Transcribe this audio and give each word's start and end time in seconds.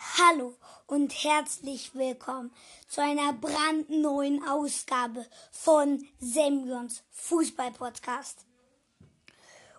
Hallo 0.00 0.56
und 0.86 1.12
herzlich 1.12 1.94
willkommen 1.94 2.50
zu 2.88 3.02
einer 3.02 3.34
brandneuen 3.34 4.42
Ausgabe 4.48 5.26
von 5.52 6.08
Semyons 6.18 7.02
Fußball-Podcast. 7.10 8.46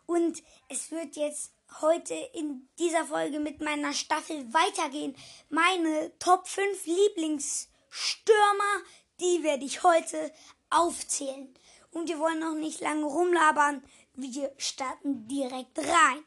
Und 0.05 0.43
es 0.69 0.91
wird 0.91 1.15
jetzt 1.15 1.53
heute 1.81 2.13
in 2.33 2.69
dieser 2.77 3.05
Folge 3.05 3.39
mit 3.39 3.61
meiner 3.61 3.93
Staffel 3.93 4.45
weitergehen. 4.53 5.15
Meine 5.49 6.11
Top 6.19 6.47
5 6.47 6.85
Lieblingsstürmer, 6.85 8.83
die 9.19 9.41
werde 9.41 9.65
ich 9.65 9.81
heute 9.81 10.31
aufzählen. 10.69 11.51
Und 11.89 12.09
wir 12.09 12.19
wollen 12.19 12.39
noch 12.39 12.53
nicht 12.53 12.79
lange 12.79 13.05
rumlabern. 13.05 13.83
Wir 14.13 14.53
starten 14.59 15.27
direkt 15.27 15.79
rein. 15.79 16.23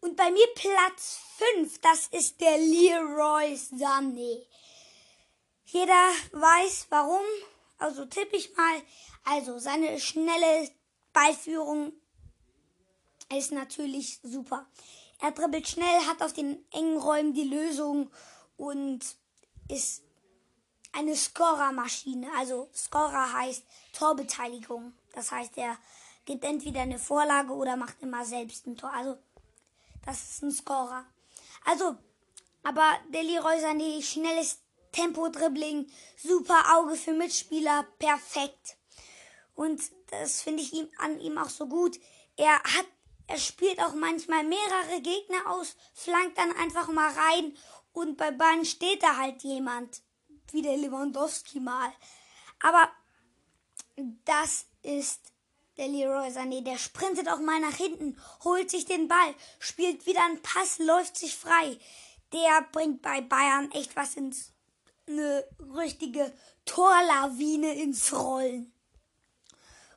Und 0.00 0.16
bei 0.16 0.30
mir 0.30 0.46
Platz 0.54 1.18
5, 1.54 1.80
das 1.80 2.06
ist 2.08 2.40
der 2.40 2.56
Leroy 2.58 3.54
Sané. 3.54 4.46
Jeder 5.64 6.10
weiß 6.32 6.86
warum, 6.90 7.24
also 7.78 8.04
tippe 8.06 8.36
ich 8.36 8.56
mal. 8.56 8.82
Also 9.24 9.58
seine 9.58 9.98
schnelle 10.00 10.70
Ballführung 11.12 11.92
ist 13.36 13.52
natürlich 13.52 14.20
super. 14.22 14.66
Er 15.20 15.32
dribbelt 15.32 15.68
schnell, 15.68 16.06
hat 16.06 16.22
auf 16.22 16.32
den 16.32 16.64
engen 16.70 16.98
Räumen 16.98 17.34
die 17.34 17.48
Lösung 17.48 18.10
und 18.56 19.00
ist 19.68 20.04
eine 20.92 21.16
Scorermaschine. 21.16 22.28
Also 22.36 22.70
Scorer 22.74 23.32
heißt 23.32 23.64
Torbeteiligung. 23.92 24.94
Das 25.12 25.32
heißt, 25.32 25.58
er 25.58 25.76
gibt 26.24 26.44
entweder 26.44 26.82
eine 26.82 26.98
Vorlage 26.98 27.52
oder 27.52 27.76
macht 27.76 28.00
immer 28.00 28.24
selbst 28.24 28.66
ein 28.66 28.76
Tor. 28.76 28.92
Also 28.92 29.18
das 30.08 30.30
ist 30.30 30.42
ein 30.42 30.50
Scorer. 30.50 31.04
Also, 31.66 31.94
aber 32.62 32.98
der 33.12 33.22
Leroy 33.22 33.58
Sané, 33.58 34.02
schnelles 34.02 34.62
Tempo-Dribbling, 34.92 35.86
super 36.16 36.78
Auge 36.78 36.96
für 36.96 37.12
Mitspieler, 37.12 37.86
perfekt. 37.98 38.78
Und 39.54 39.82
das 40.10 40.40
finde 40.40 40.62
ich 40.62 40.72
ihm, 40.72 40.88
an 40.96 41.20
ihm 41.20 41.36
auch 41.36 41.50
so 41.50 41.66
gut. 41.68 42.00
Er 42.36 42.54
hat, 42.54 42.86
er 43.26 43.36
spielt 43.36 43.80
auch 43.80 43.92
manchmal 43.92 44.44
mehrere 44.44 45.02
Gegner 45.02 45.50
aus, 45.50 45.76
flankt 45.92 46.38
dann 46.38 46.56
einfach 46.56 46.88
mal 46.88 47.10
rein 47.12 47.54
und 47.92 48.16
bei 48.16 48.30
Bayern 48.30 48.64
steht 48.64 49.02
da 49.02 49.18
halt 49.18 49.42
jemand, 49.42 50.00
wie 50.52 50.62
der 50.62 50.78
Lewandowski 50.78 51.60
mal. 51.60 51.92
Aber 52.60 52.90
das 54.24 54.64
ist 54.82 55.32
der 55.78 55.88
Leroy 55.88 56.28
Sané, 56.28 56.62
der 56.62 56.76
sprintet 56.76 57.28
auch 57.28 57.40
mal 57.40 57.60
nach 57.60 57.76
hinten, 57.76 58.20
holt 58.44 58.70
sich 58.70 58.84
den 58.84 59.08
Ball, 59.08 59.34
spielt 59.60 60.06
wieder 60.06 60.24
einen 60.24 60.42
Pass, 60.42 60.78
läuft 60.78 61.16
sich 61.16 61.36
frei. 61.36 61.78
Der 62.32 62.66
bringt 62.72 63.00
bei 63.00 63.20
Bayern 63.20 63.70
echt 63.72 63.96
was 63.96 64.16
ins, 64.16 64.52
eine 65.06 65.44
richtige 65.74 66.32
Torlawine 66.64 67.74
ins 67.74 68.12
Rollen. 68.12 68.72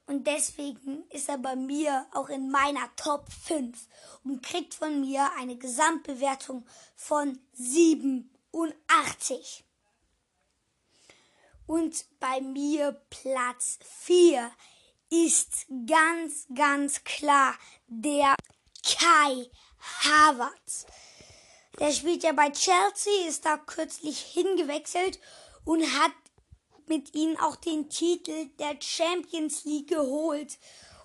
Und 0.05 0.27
deswegen 0.27 1.03
ist 1.09 1.29
er 1.29 1.37
bei 1.37 1.55
mir 1.55 2.05
auch 2.11 2.29
in 2.29 2.51
meiner 2.51 2.93
Top 2.95 3.31
5 3.31 3.87
und 4.23 4.43
kriegt 4.43 4.73
von 4.73 5.01
mir 5.01 5.29
eine 5.37 5.57
Gesamtbewertung 5.57 6.65
von 6.95 7.39
87. 7.53 9.63
Und 11.65 12.05
bei 12.19 12.41
mir 12.41 13.01
Platz 13.09 13.79
4 13.85 14.51
ist 15.11 15.67
ganz, 15.87 16.47
ganz 16.55 17.03
klar 17.03 17.53
der 17.87 18.35
Kai 18.83 19.49
Havertz. 20.03 20.85
Der 21.79 21.91
spielt 21.91 22.23
ja 22.23 22.31
bei 22.31 22.49
Chelsea, 22.49 23.27
ist 23.27 23.45
da 23.45 23.57
kürzlich 23.57 24.19
hingewechselt 24.19 25.19
und 25.65 25.83
hat 25.99 26.13
mit 26.87 27.13
ihnen 27.13 27.37
auch 27.37 27.55
den 27.55 27.89
Titel 27.89 28.47
der 28.59 28.77
Champions 28.81 29.65
League 29.65 29.89
geholt 29.89 30.57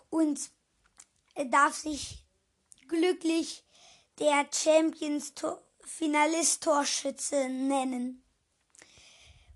und 0.09 0.51
darf 1.51 1.75
sich 1.75 2.25
glücklich 2.89 3.65
der 4.19 4.47
Champions 4.53 5.33
Finalist 5.85 6.63
Torschütze 6.65 7.49
nennen. 7.49 8.25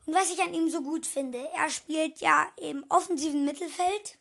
Und 0.07 0.15
was 0.15 0.31
ich 0.33 0.41
an 0.43 0.55
ihm 0.55 0.71
so 0.71 0.83
gut 0.83 1.07
finde, 1.07 1.39
er 1.55 1.71
spielt 1.71 2.21
ja 2.21 2.47
im 2.57 2.85
offensiven 2.89 3.45
Mittelfeld 3.45 4.20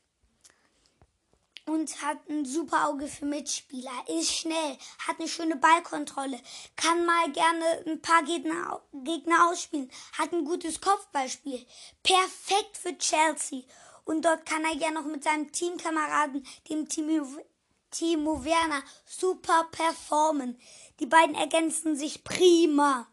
und 1.69 2.01
hat 2.01 2.17
ein 2.29 2.45
super 2.45 2.87
Auge 2.89 3.07
für 3.07 3.25
Mitspieler, 3.25 3.91
ist 4.07 4.33
schnell, 4.33 4.77
hat 5.07 5.19
eine 5.19 5.27
schöne 5.27 5.55
Ballkontrolle, 5.55 6.39
kann 6.75 7.05
mal 7.05 7.31
gerne 7.31 7.83
ein 7.85 8.01
paar 8.01 8.23
Gegner, 8.23 8.81
Gegner 8.91 9.49
ausspielen, 9.49 9.91
hat 10.17 10.33
ein 10.33 10.45
gutes 10.45 10.81
Kopfballspiel. 10.81 11.65
Perfekt 12.01 12.77
für 12.77 12.97
Chelsea. 12.97 13.63
Und 14.03 14.25
dort 14.25 14.45
kann 14.45 14.65
er 14.65 14.75
ja 14.75 14.89
noch 14.89 15.05
mit 15.05 15.23
seinem 15.23 15.51
Teamkameraden, 15.51 16.45
dem 16.69 16.89
Timo, 16.89 18.43
Werner, 18.43 18.83
super 19.05 19.67
performen. 19.71 20.59
Die 20.99 21.05
beiden 21.05 21.35
ergänzen 21.35 21.95
sich 21.95 22.23
prima. 22.23 23.07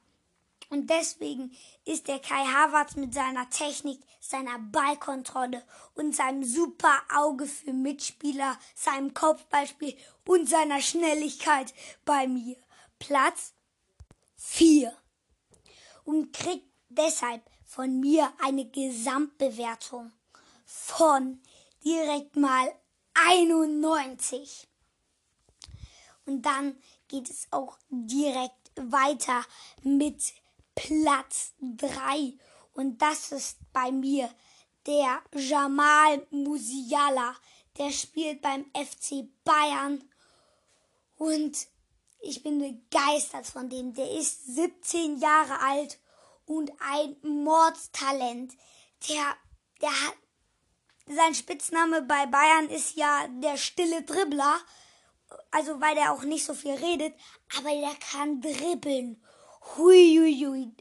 Und 0.71 0.89
deswegen 0.89 1.55
ist 1.87 2.09
der 2.09 2.19
Kai 2.19 2.45
Havertz 2.45 2.97
mit 2.97 3.15
seiner 3.15 3.49
Technik, 3.49 4.01
seiner 4.21 4.59
Ballkontrolle 4.59 5.63
und 5.95 6.15
seinem 6.15 6.45
super 6.45 7.01
Auge 7.15 7.47
für 7.47 7.73
Mitspieler, 7.73 8.59
seinem 8.75 9.15
Kopfballspiel 9.15 9.97
und 10.27 10.49
seiner 10.49 10.81
Schnelligkeit 10.81 11.73
bei 12.05 12.27
mir 12.27 12.57
Platz 12.99 13.55
4 14.37 14.93
und 16.05 16.33
kriegt 16.33 16.69
deshalb 16.89 17.43
von 17.65 18.01
mir 18.01 18.33
eine 18.43 18.69
Gesamtbewertung 18.69 20.13
von 20.65 21.41
direkt 21.85 22.35
mal 22.35 22.75
91. 23.15 24.67
Und 26.25 26.43
dann 26.43 26.77
geht 27.07 27.31
es 27.31 27.47
auch 27.53 27.79
direkt 27.89 28.73
weiter 28.75 29.45
mit 29.83 30.35
Platz 30.77 31.55
3. 31.61 32.35
Und 32.75 33.03
das 33.03 33.33
ist 33.33 33.59
bei 33.73 33.91
mir 33.91 34.31
der 34.87 35.23
Jamal 35.35 36.25
Musiala. 36.31 37.35
Der 37.79 37.91
spielt 37.91 38.41
beim 38.41 38.65
FC 38.75 39.27
Bayern. 39.45 40.09
Und 41.17 41.67
ich 42.21 42.43
bin 42.43 42.59
begeistert 42.59 43.47
von 43.47 43.69
dem. 43.69 43.95
Der 43.95 44.11
ist 44.11 44.55
17 44.55 45.19
Jahre 45.19 45.61
alt 45.61 45.99
und 46.45 46.71
ein 46.81 47.17
Mordstalent. 47.23 48.55
Der, 49.09 49.37
der 49.81 49.91
hat, 49.91 50.15
sein 51.07 51.35
Spitzname 51.35 52.03
bei 52.03 52.27
Bayern 52.27 52.69
ist 52.69 52.97
ja 52.97 53.27
der 53.29 53.57
stille 53.57 54.03
Dribbler. 54.03 54.59
Also, 55.51 55.81
weil 55.81 55.95
der 55.95 56.13
auch 56.13 56.23
nicht 56.23 56.45
so 56.45 56.55
viel 56.55 56.75
redet. 56.75 57.15
Aber 57.59 57.71
der 57.71 57.95
kann 58.11 58.41
dribbeln. 58.41 59.23
Huiuiui. 59.75 60.73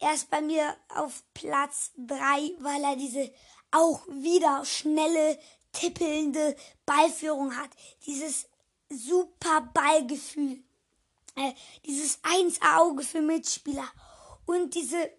Er 0.00 0.14
ist 0.14 0.30
bei 0.30 0.40
mir 0.40 0.76
auf 0.94 1.22
Platz 1.34 1.92
3, 1.96 2.52
weil 2.60 2.84
er 2.84 2.96
diese 2.96 3.32
auch 3.70 4.06
wieder 4.08 4.64
schnelle, 4.64 5.38
tippelnde 5.72 6.56
Ballführung 6.86 7.56
hat. 7.56 7.70
Dieses 8.06 8.46
super 8.88 9.68
Ballgefühl. 9.74 10.62
Äh, 11.36 11.52
dieses 11.84 12.18
Eins-Auge 12.22 13.02
für 13.02 13.20
Mitspieler. 13.20 13.88
Und 14.46 14.74
diese 14.74 15.10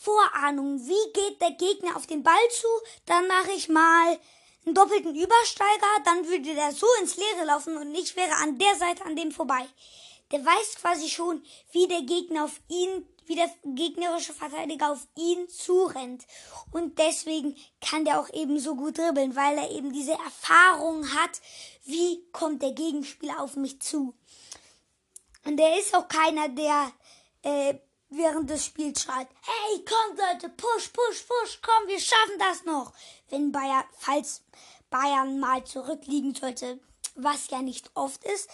Vorahnung, 0.00 0.80
wie 0.86 1.12
geht 1.12 1.40
der 1.40 1.52
Gegner 1.52 1.96
auf 1.96 2.06
den 2.06 2.22
Ball 2.22 2.48
zu? 2.50 2.68
Dann 3.06 3.26
mache 3.26 3.52
ich 3.52 3.68
mal 3.68 4.18
einen 4.64 4.74
doppelten 4.74 5.14
Übersteiger, 5.14 5.88
dann 6.04 6.26
würde 6.26 6.54
der 6.54 6.72
so 6.72 6.86
ins 7.00 7.16
Leere 7.16 7.44
laufen 7.44 7.76
und 7.76 7.94
ich 7.94 8.14
wäre 8.14 8.34
an 8.36 8.58
der 8.58 8.74
Seite 8.76 9.04
an 9.04 9.16
dem 9.16 9.32
vorbei 9.32 9.66
der 10.32 10.44
weiß 10.44 10.76
quasi 10.76 11.08
schon, 11.08 11.42
wie 11.72 11.86
der 11.86 12.02
Gegner 12.02 12.44
auf 12.44 12.60
ihn, 12.68 13.06
wie 13.26 13.36
der 13.36 13.50
gegnerische 13.64 14.32
Verteidiger 14.32 14.90
auf 14.90 15.06
ihn 15.16 15.48
zurennt. 15.48 16.26
Und 16.72 16.98
deswegen 16.98 17.56
kann 17.80 18.04
der 18.04 18.18
auch 18.18 18.32
eben 18.32 18.58
so 18.58 18.74
gut 18.74 18.98
dribbeln, 18.98 19.36
weil 19.36 19.58
er 19.58 19.70
eben 19.70 19.92
diese 19.92 20.12
Erfahrung 20.12 21.12
hat, 21.14 21.40
wie 21.84 22.24
kommt 22.32 22.62
der 22.62 22.72
Gegenspieler 22.72 23.40
auf 23.40 23.56
mich 23.56 23.80
zu. 23.80 24.14
Und 25.44 25.56
der 25.56 25.78
ist 25.78 25.94
auch 25.94 26.08
keiner, 26.08 26.48
der 26.48 26.92
äh, 27.42 27.74
während 28.08 28.50
des 28.50 28.64
Spiels 28.64 29.02
schreit, 29.02 29.28
hey, 29.42 29.84
kommt 29.84 30.18
Leute, 30.18 30.48
push, 30.50 30.88
push, 30.88 31.22
push, 31.22 31.60
komm, 31.62 31.88
wir 31.88 32.00
schaffen 32.00 32.38
das 32.38 32.64
noch. 32.64 32.92
Wenn 33.28 33.52
Bayern, 33.52 33.84
falls 33.98 34.42
Bayern 34.90 35.40
mal 35.40 35.64
zurückliegen 35.64 36.34
sollte, 36.34 36.78
was 37.14 37.50
ja 37.50 37.62
nicht 37.62 37.90
oft 37.94 38.22
ist, 38.24 38.48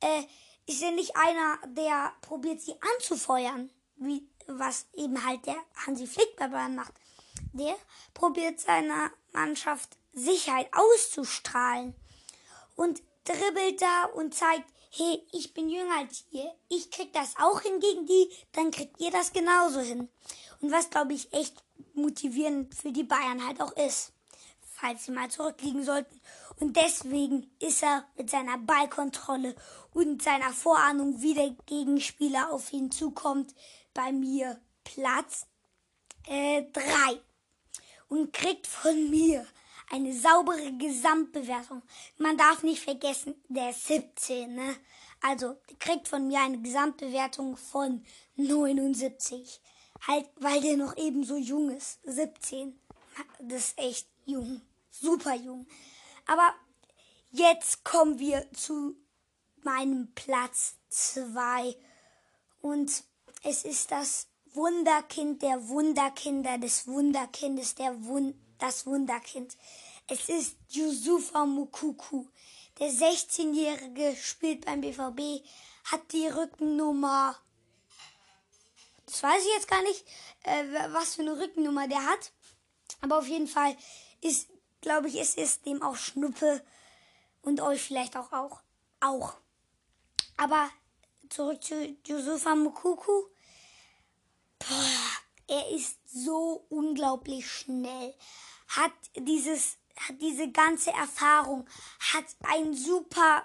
äh, 0.00 0.24
ist 0.66 0.80
ja 0.80 0.90
nicht 0.90 1.16
einer, 1.16 1.58
der 1.66 2.12
probiert, 2.20 2.60
sie 2.60 2.74
anzufeuern, 2.96 3.70
wie 3.96 4.26
was 4.46 4.86
eben 4.94 5.24
halt 5.24 5.46
der 5.46 5.56
Hansi 5.86 6.06
Flick 6.06 6.36
bei 6.36 6.48
Bayern 6.48 6.74
macht. 6.74 6.92
Der 7.52 7.76
probiert 8.12 8.60
seiner 8.60 9.10
Mannschaft 9.32 9.96
Sicherheit 10.12 10.68
auszustrahlen 10.72 11.94
und 12.76 13.02
dribbelt 13.24 13.80
da 13.80 14.04
und 14.04 14.34
zeigt, 14.34 14.68
hey, 14.90 15.26
ich 15.32 15.54
bin 15.54 15.68
jünger 15.68 15.98
als 15.98 16.24
ihr, 16.30 16.54
ich 16.68 16.90
krieg 16.90 17.12
das 17.12 17.34
auch 17.38 17.60
hin 17.60 17.80
gegen 17.80 18.06
die, 18.06 18.30
dann 18.52 18.70
kriegt 18.70 19.00
ihr 19.00 19.10
das 19.10 19.32
genauso 19.32 19.80
hin. 19.80 20.08
Und 20.60 20.70
was, 20.70 20.90
glaube 20.90 21.14
ich, 21.14 21.32
echt 21.32 21.64
motivierend 21.94 22.74
für 22.74 22.92
die 22.92 23.02
Bayern 23.02 23.44
halt 23.44 23.60
auch 23.60 23.72
ist, 23.72 24.12
falls 24.60 25.04
sie 25.04 25.12
mal 25.12 25.30
zurückliegen 25.30 25.84
sollten. 25.84 26.20
Und 26.60 26.76
deswegen 26.76 27.50
ist 27.60 27.82
er 27.82 28.04
mit 28.16 28.30
seiner 28.30 28.58
Ballkontrolle 28.58 29.54
und 29.92 30.22
seiner 30.22 30.52
Vorahnung, 30.52 31.20
wie 31.20 31.34
der 31.34 31.50
Gegenspieler 31.66 32.52
auf 32.52 32.72
ihn 32.72 32.90
zukommt, 32.90 33.54
bei 33.92 34.12
mir 34.12 34.60
Platz 34.84 35.46
3. 36.26 36.32
Äh, 36.32 37.20
und 38.08 38.32
kriegt 38.32 38.66
von 38.66 39.10
mir 39.10 39.46
eine 39.90 40.12
saubere 40.12 40.72
Gesamtbewertung. 40.72 41.82
Man 42.18 42.36
darf 42.36 42.62
nicht 42.62 42.82
vergessen, 42.82 43.34
der 43.48 43.70
ist 43.70 43.86
17, 43.86 44.54
ne? 44.54 44.76
Also, 45.20 45.56
der 45.70 45.76
kriegt 45.78 46.08
von 46.08 46.26
mir 46.28 46.40
eine 46.40 46.60
Gesamtbewertung 46.60 47.56
von 47.56 48.04
79. 48.36 49.60
Halt, 50.06 50.28
weil 50.36 50.60
der 50.60 50.76
noch 50.76 50.96
eben 50.96 51.24
so 51.24 51.36
jung 51.36 51.70
ist. 51.70 52.00
17. 52.04 52.78
Das 53.40 53.68
ist 53.68 53.78
echt 53.78 54.06
jung. 54.26 54.60
Super 54.90 55.34
jung. 55.34 55.66
Aber 56.26 56.54
jetzt 57.30 57.84
kommen 57.84 58.18
wir 58.18 58.50
zu 58.52 58.96
meinem 59.62 60.12
Platz 60.14 60.76
2. 60.88 61.76
Und 62.60 63.04
es 63.42 63.64
ist 63.64 63.90
das 63.90 64.28
Wunderkind 64.52 65.42
der 65.42 65.68
Wunderkinder 65.68 66.58
des 66.58 66.86
Wunderkindes, 66.86 67.74
der 67.74 68.04
Wund 68.04 68.36
das 68.58 68.86
Wunderkind. 68.86 69.56
Es 70.08 70.28
ist 70.28 70.56
Yusufa 70.70 71.44
Mukuku. 71.44 72.26
Der 72.78 72.88
16-Jährige 72.88 74.16
spielt 74.16 74.64
beim 74.64 74.80
BVB, 74.80 75.44
hat 75.84 76.12
die 76.12 76.26
Rückennummer. 76.26 77.36
Das 79.06 79.22
weiß 79.22 79.42
ich 79.42 79.52
jetzt 79.54 79.68
gar 79.68 79.82
nicht, 79.82 80.04
äh, 80.44 80.64
was 80.92 81.14
für 81.14 81.22
eine 81.22 81.38
Rückennummer 81.38 81.88
der 81.88 82.04
hat. 82.04 82.32
Aber 83.00 83.18
auf 83.18 83.26
jeden 83.26 83.46
Fall 83.46 83.76
ist, 84.20 84.48
glaube 84.84 85.08
ich, 85.08 85.18
es 85.18 85.34
ist 85.34 85.64
dem 85.64 85.82
auch 85.82 85.96
Schnuppe 85.96 86.62
und 87.40 87.62
euch 87.62 87.82
vielleicht 87.82 88.16
auch 88.16 88.32
auch. 88.32 88.60
auch. 89.00 89.34
Aber 90.36 90.68
zurück 91.30 91.64
zu 91.64 91.96
Yusufa 92.06 92.54
Mukuku. 92.54 93.24
Er 95.46 95.70
ist 95.70 95.98
so 96.06 96.66
unglaublich 96.68 97.50
schnell, 97.50 98.14
hat 98.68 98.92
dieses 99.16 99.78
hat 99.96 100.20
diese 100.20 100.50
ganze 100.50 100.90
Erfahrung, 100.90 101.66
hat 102.12 102.24
einen 102.42 102.74
super 102.74 103.44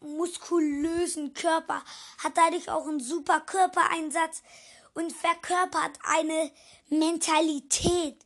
muskulösen 0.00 1.34
Körper, 1.34 1.84
hat 2.18 2.36
dadurch 2.36 2.70
auch 2.70 2.86
einen 2.86 3.00
super 3.00 3.40
Körpereinsatz 3.40 4.42
und 4.94 5.12
verkörpert 5.12 5.98
eine 6.02 6.50
Mentalität. 6.88 8.24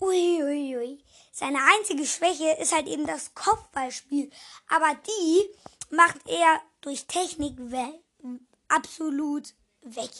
Uiuiui. 0.00 0.76
Ui, 0.76 0.76
ui. 0.76 1.04
Seine 1.38 1.58
einzige 1.76 2.04
Schwäche 2.04 2.50
ist 2.60 2.74
halt 2.74 2.88
eben 2.88 3.06
das 3.06 3.34
Kopfballspiel, 3.34 4.30
aber 4.68 4.96
die 5.06 5.94
macht 5.94 6.26
er 6.26 6.60
durch 6.80 7.06
Technik 7.06 7.56
absolut 8.68 9.54
weg 9.82 10.10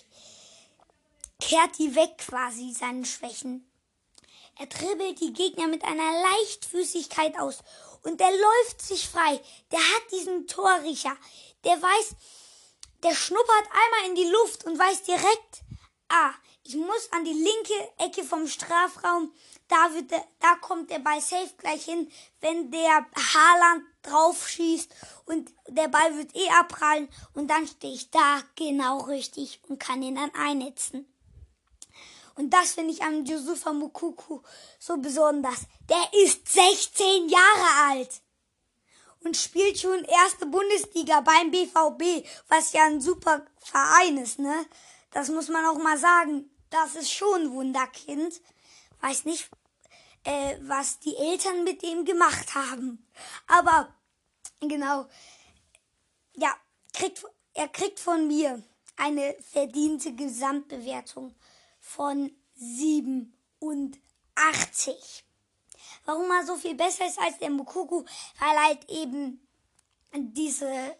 kehrt 1.41 1.79
die 1.79 1.94
weg 1.94 2.19
quasi, 2.19 2.73
seine 2.73 3.05
Schwächen. 3.05 3.70
Er 4.59 4.67
dribbelt 4.67 5.20
die 5.20 5.32
Gegner 5.32 5.69
mit 5.69 5.85
einer 5.85 6.23
Leichtfüßigkeit 6.23 7.38
aus 7.38 7.59
und 8.03 8.19
der 8.20 8.31
läuft 8.31 8.82
sich 8.82 9.09
frei. 9.09 9.41
Der 9.70 9.79
hat 9.79 10.12
diesen 10.12 10.47
Torriecher. 10.49 11.17
Der 11.65 11.81
weiß, 11.81 12.17
der 13.05 13.15
schnuppert 13.15 13.69
einmal 13.70 14.09
in 14.09 14.15
die 14.17 14.31
Luft 14.31 14.65
und 14.65 14.79
weiß 14.79 15.05
direkt, 15.05 15.62
ah, 16.09 16.32
ich 16.69 16.76
muss 16.76 17.11
an 17.12 17.25
die 17.25 17.32
linke 17.32 17.93
Ecke 17.97 18.23
vom 18.25 18.47
Strafraum. 18.47 19.32
Da, 19.69 19.94
wird 19.94 20.11
der, 20.11 20.23
da 20.38 20.55
kommt 20.56 20.91
der 20.91 20.99
Ball 20.99 21.19
safe 21.19 21.50
gleich 21.56 21.85
hin, 21.85 22.11
wenn 22.43 22.70
der 22.70 23.06
Haaland 23.17 23.85
drauf 24.03 24.47
schießt 24.47 24.94
und 25.25 25.50
der 25.69 25.88
Ball 25.88 26.19
wird 26.19 26.37
eh 26.37 26.49
abprallen 26.50 27.09
und 27.32 27.49
dann 27.49 27.67
stehe 27.67 27.94
ich 27.94 28.11
da 28.11 28.43
genau 28.55 28.99
richtig 29.00 29.61
und 29.69 29.81
kann 29.81 30.03
ihn 30.03 30.17
dann 30.17 30.35
einnetzen. 30.35 31.11
Und 32.35 32.50
das 32.50 32.73
finde 32.73 32.93
ich 32.93 33.03
an 33.03 33.25
Yusufa 33.25 33.73
Mukuku 33.73 34.41
so 34.79 34.99
besonders. 34.99 35.61
Der 35.88 36.23
ist 36.23 36.49
16 36.49 37.31
Jahre 37.31 37.91
alt 37.91 38.20
und 39.25 39.38
spielt 39.38 39.81
schon 39.81 40.05
erste 40.05 40.44
Bundesliga 40.44 41.23
beim 41.23 41.50
BVB, 41.50 42.26
was 42.49 42.75
ja 42.75 42.85
ein 42.85 43.00
super 43.00 43.47
Verein 43.56 44.19
ist, 44.19 44.38
ne? 44.38 44.67
Das 45.11 45.31
muss 45.31 45.49
man 45.49 45.65
auch 45.65 45.79
mal 45.79 45.97
sagen. 45.97 46.50
Das 46.70 46.94
ist 46.94 47.12
schon 47.12 47.53
Wunderkind. 47.53 48.41
Weiß 49.00 49.25
nicht, 49.25 49.49
äh, 50.25 50.56
was 50.62 50.99
die 51.00 51.17
Eltern 51.17 51.65
mit 51.65 51.82
dem 51.82 52.05
gemacht 52.05 52.55
haben. 52.55 53.05
Aber 53.47 53.94
genau, 54.61 55.06
ja, 56.35 56.55
kriegt, 56.93 57.25
er 57.55 57.69
kriegt 57.69 57.99
von 58.00 58.26
mir 58.26 58.62
eine 58.97 59.35
verdiente 59.41 60.15
Gesamtbewertung 60.15 61.35
von 61.81 62.31
87. 62.56 65.25
Warum 66.05 66.31
er 66.31 66.44
so 66.44 66.56
viel 66.56 66.75
besser 66.75 67.06
ist 67.06 67.19
als 67.19 67.38
der 67.38 67.49
Mukuku? 67.50 68.05
Weil 68.38 68.67
halt 68.67 68.91
eben 68.91 69.41
diese, 70.12 70.94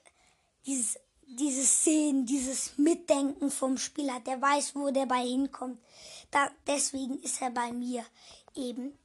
dieses, 0.65 0.99
diese 1.29 1.65
Szenen, 1.65 2.27
dieses 2.27 2.79
Mitdenken 2.79 3.51
vom 3.51 3.77
Spieler, 3.77 4.21
der 4.21 4.41
weiß, 4.41 4.75
wo 4.75 4.91
der 4.91 5.07
bei 5.07 5.21
hinkommt. 5.21 5.83
Da, 6.31 6.51
deswegen 6.67 7.21
ist 7.23 7.41
er 7.43 7.51
bei 7.51 7.73
mir 7.73 8.05
eben 8.55 8.99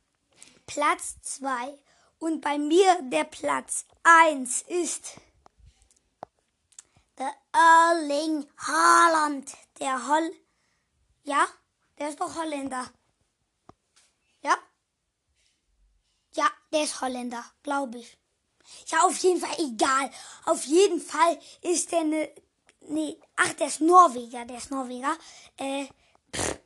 Platz 0.66 1.22
2. 1.22 1.78
Und 2.20 2.42
bei 2.42 2.58
mir 2.58 3.02
der 3.04 3.25
Platz 3.25 3.86
1 4.04 4.62
ist 4.64 5.20
der 7.18 7.34
Erling 7.52 8.48
Haaland. 8.58 9.52
Der 9.80 10.08
Holl. 10.08 10.31
Ja? 11.24 11.46
Der 12.00 12.10
ist 12.10 12.20
doch 12.20 12.36
Holländer. 12.36 12.90
Ja? 14.42 14.58
Ja, 16.36 16.50
der 16.72 16.84
ist 16.84 17.02
Holländer, 17.02 17.44
glaube 17.62 18.00
ich. 18.00 18.18
Ja, 18.88 19.04
auf 19.04 19.18
jeden 19.18 19.39
Fall 19.39 19.56
egal. 19.60 20.10
Auf 20.45 20.63
jeden 20.65 21.00
Fall 21.00 21.39
ist 21.62 21.92
der 21.92 22.04
ne, 22.04 22.30
nee, 22.88 23.19
ach, 23.36 23.54
der 23.54 23.68
ist 23.68 23.81
Norweger, 23.81 24.45
der 24.45 24.57
ist 24.57 24.71
Norweger. 24.71 25.15
Äh, 25.57 25.86
pff, 26.36 26.60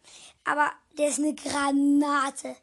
aber 0.43 0.71
der 0.97 1.09
ist 1.09 1.19
eine 1.19 1.35
Granate. 1.35 2.55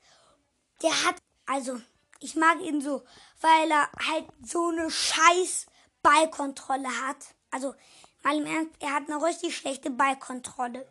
Der 0.83 1.05
hat, 1.05 1.17
also, 1.47 1.81
ich 2.21 2.35
mag 2.37 2.61
ihn 2.61 2.81
so, 2.81 3.03
weil 3.41 3.71
er 3.71 3.91
halt 4.09 4.26
so 4.45 4.69
eine 4.69 4.91
scheiß 4.91 5.67
Ballkontrolle 6.03 6.88
hat. 7.07 7.17
Also, 7.50 7.75
mal 8.23 8.37
im 8.37 8.47
Ernst, 8.47 8.73
er 8.81 8.95
hat 8.95 9.09
eine 9.09 9.23
richtig 9.25 9.57
schlechte 9.57 9.91
Ballkontrolle. 9.91 10.87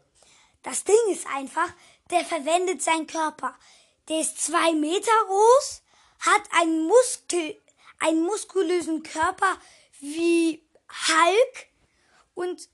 Das 0.61 0.83
Ding 0.83 0.95
ist 1.09 1.27
einfach, 1.27 1.69
der 2.09 2.23
verwendet 2.23 2.81
seinen 2.81 3.07
Körper. 3.07 3.55
Der 4.07 4.19
ist 4.21 4.41
zwei 4.41 4.73
Meter 4.73 5.11
groß, 5.27 5.81
hat 6.19 6.43
einen 6.51 6.87
Muskel, 6.87 7.61
einen 8.03 8.23
muskulösen 8.23 9.03
Körper 9.03 9.57
wie 9.99 10.63
Hulk 11.07 11.67
und 12.33 12.69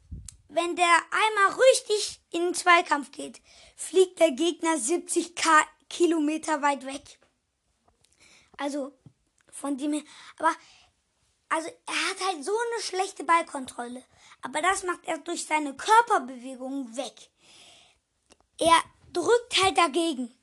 wenn 0.48 0.76
der 0.76 0.86
einmal 1.12 1.60
richtig 1.60 2.22
in 2.32 2.42
den 2.42 2.54
Zweikampf 2.54 3.12
geht, 3.12 3.42
fliegt 3.76 4.20
der 4.20 4.32
Gegner 4.32 4.78
70 4.78 5.36
K 5.36 5.50
Kilometer 5.90 6.62
weit 6.62 6.86
weg. 6.86 7.20
Also 8.58 8.94
von 9.52 9.78
dem 9.78 9.94
her, 9.94 10.04
aber 10.38 10.52
also 11.50 11.70
er 11.86 12.10
hat 12.10 12.26
halt 12.26 12.44
so 12.44 12.52
eine 12.52 12.82
schlechte 12.84 13.24
Ballkontrolle, 13.24 14.04
aber 14.42 14.62
das 14.62 14.84
macht 14.84 15.06
er 15.06 15.18
durch 15.20 15.46
seine 15.46 15.76
Körperbewegungen 15.76 16.96
weg 16.96 17.30
er 18.60 18.84
drückt 19.14 19.64
halt 19.64 19.78
dagegen. 19.78 20.34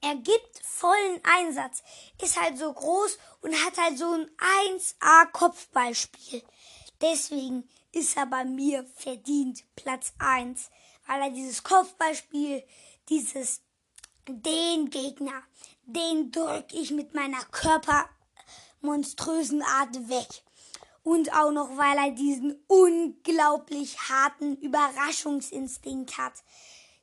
Er 0.00 0.16
gibt 0.16 0.58
vollen 0.62 1.20
Einsatz, 1.24 1.82
ist 2.22 2.40
halt 2.40 2.56
so 2.58 2.72
groß 2.72 3.18
und 3.40 3.52
hat 3.64 3.76
halt 3.78 3.98
so 3.98 4.12
ein 4.12 4.30
1A 4.76 5.26
Kopfballspiel. 5.32 6.42
Deswegen 7.00 7.68
ist 7.92 8.16
er 8.16 8.26
bei 8.26 8.44
mir 8.44 8.84
verdient 8.96 9.64
Platz 9.76 10.12
1, 10.18 10.70
weil 11.06 11.22
er 11.22 11.30
dieses 11.30 11.62
Kopfballspiel, 11.62 12.64
dieses 13.08 13.62
den 14.28 14.90
Gegner, 14.90 15.42
den 15.84 16.30
drück 16.30 16.72
ich 16.72 16.90
mit 16.90 17.14
meiner 17.14 17.42
körpermonströsen 18.80 19.62
Art 19.62 20.08
weg. 20.08 20.28
Und 21.02 21.32
auch 21.32 21.50
noch, 21.50 21.76
weil 21.78 21.96
er 21.96 22.10
diesen 22.10 22.62
unglaublich 22.66 23.98
harten 24.10 24.56
Überraschungsinstinkt 24.56 26.18
hat 26.18 26.34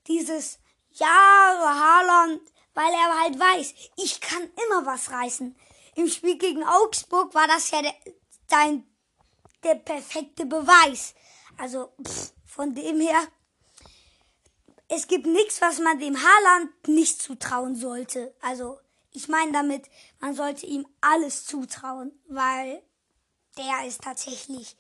dieses 0.08 0.60
Ja, 0.92 1.08
Haaland, 1.08 2.42
weil 2.76 2.94
er 2.94 3.20
halt 3.22 3.40
weiß, 3.40 3.74
ich 3.98 4.22
kann 4.22 4.44
immer 4.66 4.86
was 4.86 5.10
reißen. 5.10 5.56
Im 5.96 6.08
Spiel 6.08 6.38
gegen 6.38 6.64
Augsburg 6.64 7.34
war 7.34 7.48
das 7.48 7.72
ja 7.72 7.82
der, 7.82 7.96
sein, 8.48 8.86
der 9.64 9.76
perfekte 9.76 10.46
Beweis. 10.46 11.16
Also 11.58 11.94
pff, 12.04 12.34
von 12.46 12.76
dem 12.76 13.00
her, 13.00 13.28
es 14.90 15.08
gibt 15.08 15.26
nichts, 15.26 15.62
was 15.62 15.80
man 15.80 16.00
dem 16.00 16.18
Haaland 16.18 16.88
nicht 16.88 17.22
zutrauen 17.22 17.76
sollte. 17.76 18.36
Also 18.42 18.78
ich 19.12 19.30
meine 19.30 19.54
damit, 19.54 19.90
man 20.20 20.36
sollte 20.36 20.66
ihm 20.66 20.86
alles 21.00 21.46
zutrauen, 21.46 22.12
weil 22.28 22.84
der 23.58 23.88
ist 23.88 24.04
tatsächlich 24.04 24.76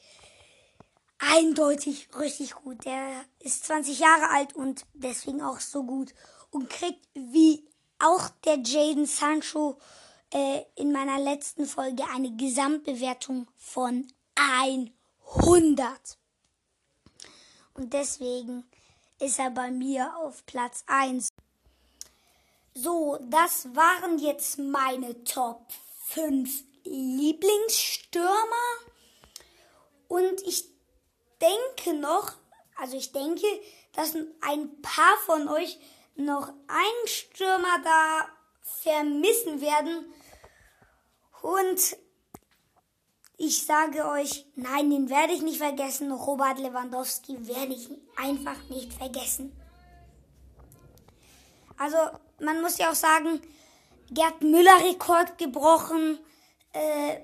eindeutig 1.17 2.09
richtig 2.19 2.55
gut. 2.55 2.83
Der 2.83 3.23
ist 3.39 3.65
20 3.65 3.99
Jahre 3.99 4.29
alt 4.29 4.53
und 4.53 4.85
deswegen 4.93 5.41
auch 5.41 5.61
so 5.61 5.83
gut 5.83 6.13
und 6.51 6.69
kriegt 6.69 7.07
wie 7.13 7.65
auch 8.05 8.29
der 8.45 8.59
Jaden 8.59 9.05
Sancho 9.05 9.77
äh, 10.31 10.61
in 10.75 10.91
meiner 10.91 11.19
letzten 11.19 11.65
Folge 11.65 12.03
eine 12.13 12.35
Gesamtbewertung 12.35 13.47
von 13.57 14.07
100. 14.35 16.17
Und 17.73 17.93
deswegen 17.93 18.63
ist 19.19 19.39
er 19.39 19.49
bei 19.49 19.71
mir 19.71 20.15
auf 20.17 20.45
Platz 20.45 20.83
1. 20.87 21.29
So, 22.73 23.17
das 23.29 23.73
waren 23.75 24.19
jetzt 24.19 24.59
meine 24.59 25.23
Top 25.23 25.65
5 26.07 26.63
Lieblingsstürmer. 26.83 28.29
Und 30.07 30.41
ich 30.45 30.65
denke 31.41 31.93
noch, 31.99 32.33
also 32.77 32.97
ich 32.97 33.11
denke, 33.11 33.47
dass 33.93 34.13
ein 34.41 34.81
paar 34.81 35.17
von 35.25 35.47
euch 35.47 35.79
noch 36.15 36.49
einen 36.67 37.07
Stürmer 37.07 37.79
da 37.83 38.27
vermissen 38.61 39.61
werden. 39.61 40.13
Und 41.41 41.97
ich 43.37 43.65
sage 43.65 44.07
euch, 44.07 44.45
nein, 44.55 44.89
den 44.89 45.09
werde 45.09 45.33
ich 45.33 45.41
nicht 45.41 45.57
vergessen. 45.57 46.11
Robert 46.11 46.59
Lewandowski 46.59 47.47
werde 47.47 47.73
ich 47.73 47.89
einfach 48.15 48.57
nicht 48.69 48.93
vergessen. 48.93 49.55
Also 51.77 51.97
man 52.39 52.61
muss 52.61 52.77
ja 52.77 52.91
auch 52.91 52.95
sagen, 52.95 53.41
Gerd 54.11 54.41
Müller 54.41 54.83
Rekord 54.83 55.37
gebrochen. 55.37 56.19
Äh, 56.73 57.17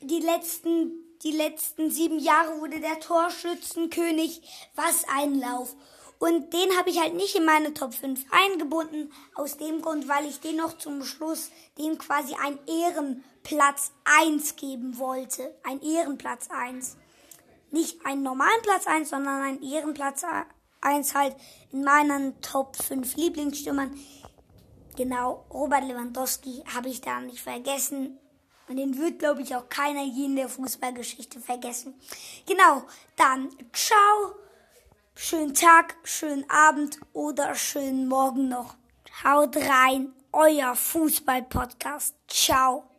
die 0.00 0.20
letzten, 0.20 0.92
die 1.22 1.30
letzten 1.30 1.90
sieben 1.90 2.18
Jahre 2.18 2.60
wurde 2.60 2.80
der 2.80 3.00
Torschützenkönig. 3.00 4.42
Was 4.74 5.04
ein 5.08 5.38
Lauf. 5.40 5.74
Und 6.18 6.52
den 6.52 6.76
habe 6.78 6.90
ich 6.90 7.00
halt 7.00 7.14
nicht 7.14 7.34
in 7.34 7.44
meine 7.44 7.74
Top 7.74 7.94
5 7.94 8.24
eingebunden. 8.30 9.12
Aus 9.34 9.56
dem 9.56 9.82
Grund, 9.82 10.08
weil 10.08 10.26
ich 10.26 10.40
den 10.40 10.56
noch 10.56 10.78
zum 10.78 11.04
Schluss 11.04 11.50
dem 11.78 11.98
quasi 11.98 12.34
ein 12.42 12.58
Ehrenplatz 12.66 13.92
1 14.04 14.56
geben 14.56 14.98
wollte. 14.98 15.54
Ein 15.64 15.82
Ehrenplatz 15.82 16.48
1. 16.50 16.96
Nicht 17.70 18.04
einen 18.06 18.22
normalen 18.22 18.62
Platz 18.62 18.86
1, 18.86 19.10
sondern 19.10 19.42
ein 19.42 19.62
Ehrenplatz 19.62 20.24
1 20.24 20.46
eins 20.84 21.14
halt 21.14 21.34
in 21.72 21.82
meinen 21.82 22.40
Top 22.40 22.76
5 22.76 23.16
Lieblingsstürmern. 23.16 23.98
Genau, 24.96 25.44
Robert 25.52 25.84
Lewandowski 25.84 26.62
habe 26.72 26.88
ich 26.88 27.00
da 27.00 27.20
nicht 27.20 27.40
vergessen. 27.40 28.18
Und 28.68 28.76
den 28.76 28.96
wird, 28.98 29.18
glaube 29.18 29.42
ich, 29.42 29.54
auch 29.54 29.68
keiner 29.68 30.04
je 30.04 30.26
in 30.26 30.36
der 30.36 30.48
Fußballgeschichte 30.48 31.40
vergessen. 31.40 31.94
Genau, 32.46 32.84
dann 33.16 33.50
ciao, 33.72 34.34
schönen 35.14 35.54
Tag, 35.54 35.96
schönen 36.04 36.48
Abend 36.50 36.98
oder 37.12 37.54
schönen 37.54 38.08
Morgen 38.08 38.48
noch. 38.48 38.76
Haut 39.24 39.56
rein, 39.56 40.12
euer 40.32 40.74
Fußball-Podcast. 40.74 42.14
Ciao. 42.28 42.93